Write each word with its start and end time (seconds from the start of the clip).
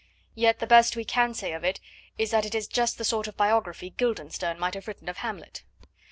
Yet 0.33 0.57
the 0.57 0.65
best 0.65 0.95
we 0.95 1.05
can 1.05 1.35
say 1.35 1.53
of 1.53 1.63
it 1.63 1.79
is 2.17 2.31
that 2.31 2.43
it 2.43 2.55
is 2.55 2.65
just 2.67 2.97
the 2.97 3.05
sort 3.05 3.27
of 3.27 3.37
biography 3.37 3.91
Guildenstern 3.91 4.57
might 4.57 4.73
have 4.73 4.87
written 4.87 5.07
of 5.09 5.17
Hamlet. 5.17 5.61